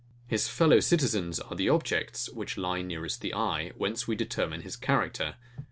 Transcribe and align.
His 0.25 0.47
fellow 0.47 0.79
citizens 0.79 1.39
are 1.39 1.55
the 1.55 1.69
objects, 1.69 2.27
which 2.31 2.57
lie 2.57 2.81
nearest 2.81 3.21
the 3.21 3.35
eye, 3.35 3.71
while 3.77 3.93
we 4.07 4.15
determine 4.15 4.61
his 4.61 4.75
character. 4.75 5.35